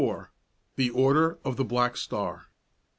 [0.77, 2.47] THE ORDER OF THE BLACK STAR.